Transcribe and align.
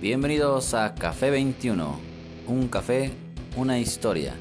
Bienvenidos 0.00 0.74
a 0.74 0.94
Café 0.94 1.28
21, 1.28 1.98
un 2.46 2.68
café, 2.68 3.10
una 3.56 3.80
historia, 3.80 4.36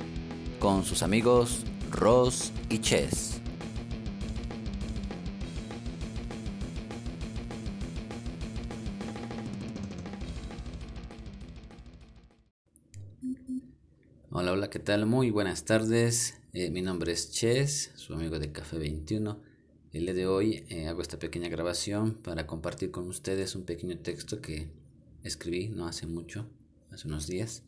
con 0.59 0.83
sus 0.83 1.01
amigos 1.01 1.65
Ross 1.89 2.51
y 2.69 2.77
Chess. 2.77 3.41
Hola, 14.29 14.51
hola, 14.51 14.69
¿qué 14.69 14.77
tal? 14.77 15.07
Muy 15.07 15.31
buenas 15.31 15.65
tardes. 15.65 16.39
Eh, 16.53 16.69
mi 16.69 16.83
nombre 16.83 17.13
es 17.13 17.31
Chess, 17.31 17.93
su 17.95 18.13
amigo 18.13 18.37
de 18.37 18.51
Café 18.51 18.77
21. 18.77 19.41
El 19.91 20.05
día 20.05 20.13
de 20.13 20.27
hoy 20.27 20.65
eh, 20.69 20.85
hago 20.85 21.01
esta 21.01 21.17
pequeña 21.17 21.49
grabación 21.49 22.13
para 22.13 22.45
compartir 22.45 22.91
con 22.91 23.07
ustedes 23.07 23.55
un 23.55 23.63
pequeño 23.63 23.97
texto 23.97 24.39
que 24.39 24.69
escribí 25.23 25.69
no 25.69 25.87
hace 25.87 26.07
mucho, 26.07 26.49
hace 26.91 27.07
unos 27.07 27.27
días. 27.27 27.63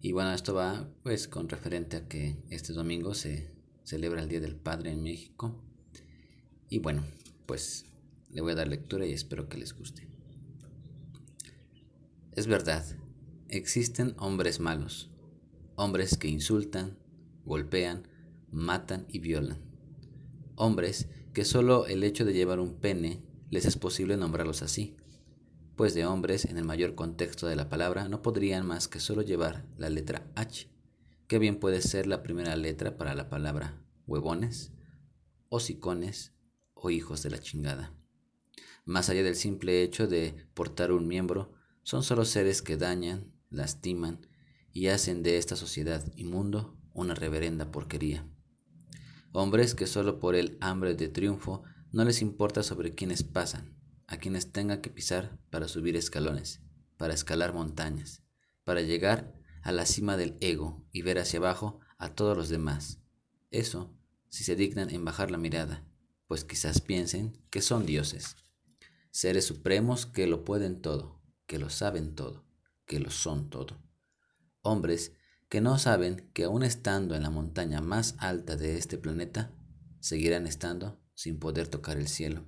Y 0.00 0.12
bueno, 0.12 0.32
esto 0.32 0.54
va 0.54 0.88
pues 1.02 1.28
con 1.28 1.48
referente 1.48 1.96
a 1.96 2.08
que 2.08 2.36
este 2.50 2.72
domingo 2.72 3.14
se 3.14 3.50
celebra 3.84 4.22
el 4.22 4.28
Día 4.28 4.40
del 4.40 4.56
Padre 4.56 4.90
en 4.92 5.02
México. 5.02 5.62
Y 6.68 6.78
bueno, 6.78 7.04
pues 7.46 7.86
le 8.30 8.40
voy 8.40 8.52
a 8.52 8.56
dar 8.56 8.68
lectura 8.68 9.06
y 9.06 9.12
espero 9.12 9.48
que 9.48 9.58
les 9.58 9.72
guste. 9.72 10.06
Es 12.32 12.46
verdad, 12.46 12.84
existen 13.48 14.14
hombres 14.18 14.60
malos, 14.60 15.10
hombres 15.74 16.18
que 16.18 16.28
insultan, 16.28 16.98
golpean, 17.44 18.08
matan 18.50 19.06
y 19.08 19.20
violan. 19.20 19.58
Hombres 20.54 21.08
que 21.32 21.44
solo 21.44 21.86
el 21.86 22.02
hecho 22.04 22.24
de 22.24 22.32
llevar 22.32 22.60
un 22.60 22.74
pene 22.74 23.22
les 23.50 23.64
es 23.64 23.76
posible 23.76 24.16
nombrarlos 24.16 24.62
así, 24.62 24.96
pues 25.76 25.94
de 25.94 26.06
hombres 26.06 26.46
en 26.46 26.56
el 26.56 26.64
mayor 26.64 26.94
contexto 26.94 27.46
de 27.46 27.54
la 27.54 27.68
palabra 27.68 28.08
no 28.08 28.22
podrían 28.22 28.66
más 28.66 28.88
que 28.88 28.98
solo 28.98 29.22
llevar 29.22 29.66
la 29.76 29.90
letra 29.90 30.26
H, 30.34 30.70
que 31.28 31.38
bien 31.38 31.60
puede 31.60 31.82
ser 31.82 32.06
la 32.06 32.22
primera 32.22 32.56
letra 32.56 32.96
para 32.96 33.14
la 33.14 33.28
palabra 33.28 33.82
huevones, 34.06 34.72
hocicones 35.48 36.32
o 36.74 36.90
hijos 36.90 37.22
de 37.22 37.30
la 37.30 37.40
chingada. 37.40 37.94
Más 38.84 39.10
allá 39.10 39.22
del 39.22 39.34
simple 39.34 39.82
hecho 39.82 40.06
de 40.06 40.34
portar 40.54 40.92
un 40.92 41.06
miembro, 41.08 41.52
son 41.82 42.02
solo 42.02 42.24
seres 42.24 42.62
que 42.62 42.76
dañan, 42.76 43.32
lastiman 43.50 44.26
y 44.72 44.88
hacen 44.88 45.22
de 45.22 45.36
esta 45.36 45.56
sociedad 45.56 46.04
inmundo 46.16 46.78
una 46.92 47.14
reverenda 47.14 47.70
porquería. 47.70 48.26
Hombres 49.32 49.74
que 49.74 49.86
solo 49.86 50.20
por 50.20 50.34
el 50.34 50.56
hambre 50.60 50.94
de 50.94 51.08
triunfo 51.08 51.64
no 51.92 52.04
les 52.04 52.22
importa 52.22 52.62
sobre 52.62 52.94
quienes 52.94 53.22
pasan, 53.22 53.76
a 54.06 54.18
quienes 54.18 54.52
tengan 54.52 54.80
que 54.80 54.90
pisar 54.90 55.38
para 55.50 55.68
subir 55.68 55.96
escalones, 55.96 56.60
para 56.96 57.14
escalar 57.14 57.52
montañas, 57.52 58.22
para 58.64 58.80
llegar 58.82 59.34
a 59.62 59.72
la 59.72 59.86
cima 59.86 60.16
del 60.16 60.36
ego 60.40 60.86
y 60.92 61.02
ver 61.02 61.18
hacia 61.18 61.38
abajo 61.38 61.80
a 61.98 62.14
todos 62.14 62.36
los 62.36 62.48
demás. 62.48 63.00
Eso 63.50 63.96
si 64.28 64.44
se 64.44 64.56
dignan 64.56 64.90
en 64.90 65.04
bajar 65.04 65.30
la 65.30 65.38
mirada, 65.38 65.84
pues 66.26 66.44
quizás 66.44 66.80
piensen 66.80 67.40
que 67.50 67.62
son 67.62 67.86
dioses, 67.86 68.36
seres 69.10 69.46
supremos 69.46 70.04
que 70.06 70.26
lo 70.26 70.44
pueden 70.44 70.82
todo, 70.82 71.22
que 71.46 71.58
lo 71.58 71.70
saben 71.70 72.14
todo, 72.14 72.44
que 72.84 73.00
lo 73.00 73.10
son 73.10 73.48
todo. 73.48 73.82
Hombres 74.62 75.12
que 75.48 75.60
no 75.60 75.78
saben 75.78 76.28
que 76.34 76.44
aún 76.44 76.62
estando 76.64 77.14
en 77.14 77.22
la 77.22 77.30
montaña 77.30 77.80
más 77.80 78.16
alta 78.18 78.56
de 78.56 78.76
este 78.76 78.98
planeta, 78.98 79.54
seguirán 80.00 80.46
estando 80.46 81.00
sin 81.14 81.38
poder 81.38 81.68
tocar 81.68 81.96
el 81.96 82.08
cielo. 82.08 82.44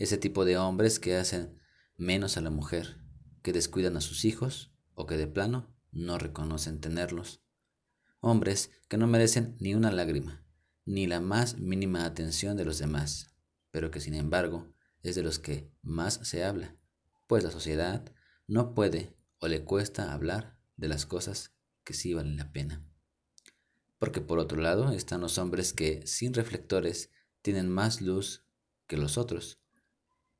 Ese 0.00 0.16
tipo 0.16 0.46
de 0.46 0.56
hombres 0.56 0.98
que 0.98 1.16
hacen 1.16 1.60
menos 1.98 2.38
a 2.38 2.40
la 2.40 2.48
mujer, 2.48 2.96
que 3.42 3.52
descuidan 3.52 3.98
a 3.98 4.00
sus 4.00 4.24
hijos 4.24 4.72
o 4.94 5.04
que 5.04 5.18
de 5.18 5.26
plano 5.26 5.76
no 5.92 6.16
reconocen 6.16 6.80
tenerlos. 6.80 7.42
Hombres 8.20 8.70
que 8.88 8.96
no 8.96 9.06
merecen 9.06 9.58
ni 9.60 9.74
una 9.74 9.92
lágrima, 9.92 10.42
ni 10.86 11.06
la 11.06 11.20
más 11.20 11.58
mínima 11.58 12.06
atención 12.06 12.56
de 12.56 12.64
los 12.64 12.78
demás, 12.78 13.34
pero 13.70 13.90
que 13.90 14.00
sin 14.00 14.14
embargo 14.14 14.72
es 15.02 15.16
de 15.16 15.22
los 15.22 15.38
que 15.38 15.70
más 15.82 16.14
se 16.22 16.44
habla, 16.44 16.78
pues 17.26 17.44
la 17.44 17.50
sociedad 17.50 18.10
no 18.46 18.72
puede 18.72 19.14
o 19.38 19.48
le 19.48 19.64
cuesta 19.64 20.14
hablar 20.14 20.56
de 20.78 20.88
las 20.88 21.04
cosas 21.04 21.52
que 21.84 21.92
sí 21.92 22.14
valen 22.14 22.38
la 22.38 22.52
pena. 22.52 22.82
Porque 23.98 24.22
por 24.22 24.38
otro 24.38 24.62
lado 24.62 24.92
están 24.92 25.20
los 25.20 25.36
hombres 25.36 25.74
que, 25.74 26.06
sin 26.06 26.32
reflectores, 26.32 27.10
tienen 27.42 27.68
más 27.68 28.00
luz 28.00 28.46
que 28.86 28.96
los 28.96 29.18
otros, 29.18 29.59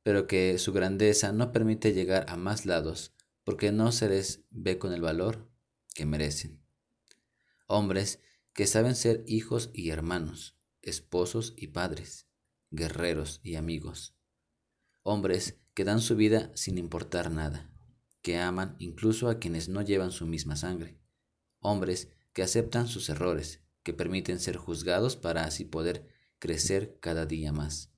pero 0.03 0.27
que 0.27 0.59
su 0.59 0.73
grandeza 0.73 1.33
no 1.33 1.53
permite 1.53 1.93
llegar 1.93 2.27
a 2.29 2.37
más 2.37 2.67
lados 2.67 3.15
porque 3.45 3.73
no 3.73 3.93
se 3.93 4.09
les 4.09 4.45
ve 4.51 4.79
con 4.79 4.93
el 4.93 5.01
valor 5.01 5.51
que 5.95 6.07
merecen. 6.07 6.63
Hombres 7.67 8.21
que 8.53 8.67
saben 8.67 8.95
ser 8.95 9.25
hijos 9.27 9.71
y 9.73 9.91
hermanos, 9.91 10.57
esposos 10.83 11.55
y 11.57 11.69
padres, 11.69 12.27
guerreros 12.71 13.41
y 13.43 13.57
amigos. 13.57 14.15
Hombres 15.03 15.59
que 15.75 15.85
dan 15.85 16.01
su 16.01 16.17
vida 16.17 16.51
sin 16.55 16.79
importar 16.79 17.31
nada, 17.31 17.71
que 18.23 18.39
aman 18.39 18.77
incluso 18.79 19.29
a 19.29 19.39
quienes 19.39 19.69
no 19.69 19.83
llevan 19.83 20.11
su 20.13 20.27
misma 20.27 20.57
sangre, 20.57 21.01
hombres 21.61 22.09
que 22.33 22.43
aceptan 22.43 22.87
sus 22.87 23.09
errores, 23.09 23.63
que 23.83 23.95
permiten 23.95 24.41
ser 24.41 24.57
juzgados 24.57 25.17
para 25.17 25.45
así 25.45 25.65
poder 25.65 26.09
crecer 26.39 26.99
cada 27.01 27.27
día 27.27 27.53
más. 27.53 27.93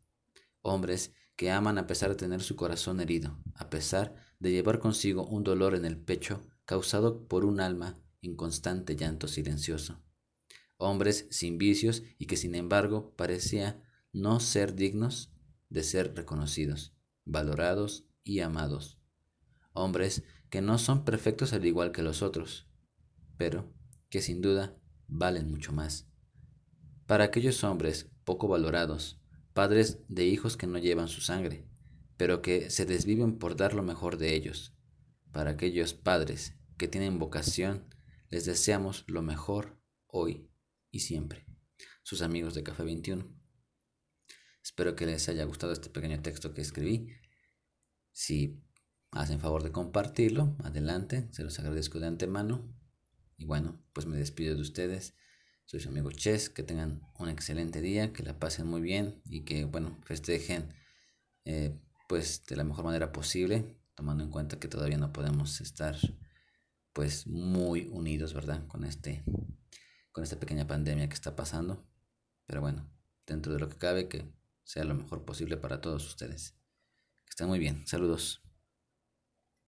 Hombres 0.61 1.13
que 1.37 1.51
aman 1.51 1.79
a 1.79 1.87
pesar 1.87 2.11
de 2.11 2.17
tener 2.17 2.43
su 2.43 2.57
corazón 2.57 3.01
herido, 3.01 3.39
a 3.55 3.71
pesar 3.71 4.15
de 4.39 4.51
llevar 4.51 4.79
consigo 4.79 5.27
un 5.27 5.45
dolor 5.45 5.75
en 5.75 5.85
el 5.85 5.97
pecho 5.97 6.47
causado 6.65 7.27
por 7.27 7.45
un 7.45 7.61
alma 7.61 7.99
en 8.23 8.37
constante 8.37 8.97
llanto 8.97 9.29
silencioso. 9.29 10.01
Hombres 10.77 11.27
sin 11.31 11.59
vicios 11.59 12.03
y 12.19 12.27
que 12.27 12.37
sin 12.37 12.55
embargo 12.55 13.15
parecía 13.17 13.83
no 14.13 14.41
ser 14.41 14.75
dignos 14.75 15.33
de 15.69 15.83
ser 15.83 16.15
reconocidos, 16.15 16.95
valorados 17.25 18.07
y 18.25 18.41
amados. 18.41 18.99
Hombres 19.73 20.25
que 20.51 20.61
no 20.61 20.79
son 20.79 21.05
perfectos 21.05 21.53
al 21.53 21.65
igual 21.65 21.93
que 21.93 22.03
los 22.03 22.21
otros, 22.21 22.69
pero 23.39 23.73
que 24.11 24.21
sin 24.21 24.43
duda 24.43 24.77
valen 25.09 25.51
mucho 25.51 25.73
más. 25.73 26.09
Para 27.07 27.25
aquellos 27.25 27.65
hombres 27.65 28.11
poco 28.25 28.49
valorados, 28.49 29.22
padres 29.53 30.01
de 30.09 30.25
hijos 30.25 30.57
que 30.57 30.67
no 30.67 30.79
llevan 30.79 31.09
su 31.09 31.21
sangre, 31.21 31.67
pero 32.17 32.43
que 32.43 32.71
se 32.71 32.87
desviven 32.87 33.39
por 33.39 33.57
dar 33.57 33.75
lo 33.75 33.83
mejor 33.83 34.17
de 34.17 34.35
ellos. 34.35 34.75
Para 35.33 35.51
aquellos 35.51 35.95
padres 35.95 36.57
que 36.77 36.89
tienen 36.89 37.19
vocación, 37.19 37.95
les 38.29 38.45
deseamos 38.45 39.05
lo 39.07 39.23
mejor 39.23 39.79
hoy 40.07 40.51
y 40.91 41.01
siempre. 41.01 41.47
Sus 42.03 42.23
amigos 42.23 42.55
de 42.55 42.63
Café 42.63 42.83
21. 42.83 43.25
Espero 44.63 44.95
que 44.95 45.07
les 45.07 45.29
haya 45.29 45.45
gustado 45.45 45.73
este 45.73 45.91
pequeño 45.91 46.21
texto 46.23 46.55
que 46.55 46.61
escribí. 46.61 47.09
Si 48.13 48.63
hacen 49.11 49.41
favor 49.41 49.63
de 49.63 49.73
compartirlo, 49.73 50.57
adelante, 50.63 51.29
se 51.33 51.45
los 51.45 51.59
agradezco 51.59 51.99
de 52.01 52.07
antemano. 52.07 52.75
Y 53.37 53.45
bueno, 53.45 53.83
pues 53.93 54.07
me 54.07 54.17
despido 54.17 54.55
de 54.55 54.63
ustedes. 54.63 55.15
Soy 55.65 55.81
su 55.81 55.89
amigo 55.89 56.11
Chess. 56.11 56.51
Que 56.51 56.63
tengan 56.63 57.03
un 57.19 57.29
excelente 57.29 57.81
día, 57.81 58.13
que 58.13 58.23
la 58.23 58.39
pasen 58.39 58.67
muy 58.67 58.81
bien 58.81 59.23
y 59.25 59.45
que, 59.45 59.65
bueno, 59.65 59.99
festejen 60.05 60.75
eh, 61.45 61.79
pues 62.09 62.45
de 62.47 62.57
la 62.57 62.65
mejor 62.65 62.85
manera 62.85 63.13
posible, 63.13 63.77
tomando 63.95 64.23
en 64.25 64.31
cuenta 64.31 64.59
que 64.59 64.69
todavía 64.69 64.99
no 64.99 65.13
podemos 65.13 65.61
estar 65.61 65.97
pues 66.93 67.27
muy 67.27 67.89
unidos, 67.91 68.35
¿verdad? 68.35 68.67
Con 68.67 68.85
este 68.85 69.25
con 70.13 70.23
esta 70.25 70.39
pequeña 70.39 70.67
pandemia 70.67 71.09
que 71.09 71.15
está 71.15 71.35
pasando. 71.35 71.85
Pero 72.47 72.61
bueno, 72.61 72.89
dentro 73.27 73.53
de 73.53 73.59
lo 73.59 73.69
que 73.69 73.79
cabe, 73.79 74.09
que 74.09 74.31
sea 74.63 74.85
lo 74.85 74.95
mejor 74.95 75.25
posible 75.25 75.57
para 75.57 75.81
todos 75.81 76.07
ustedes. 76.07 76.53
Que 77.25 77.31
estén 77.31 77.49
muy 77.49 77.59
bien. 77.59 77.87
Saludos. 77.87 78.43